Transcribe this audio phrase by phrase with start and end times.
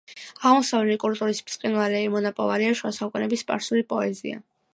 [0.51, 4.43] აღმოსავლური კულტურის ბრწყინვალე მონაპოვარია შუა საუკუნეების სპარსული პოეზია.